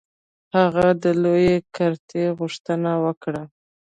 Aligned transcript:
هغه 0.57 0.87
د 1.03 1.05
لویې 1.23 1.57
کرتۍ 1.75 2.23
غوښتنه 2.37 2.91
وکړه. 3.05 3.43